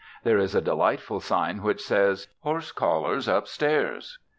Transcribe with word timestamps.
There 0.23 0.39
is 0.39 0.55
a 0.55 0.61
delightful 0.61 1.19
sign 1.19 1.61
which 1.61 1.79
says: 1.85 2.27
"Horse 2.39 2.71
collars, 2.71 3.27
up 3.29 3.47
stairs." 3.47 4.17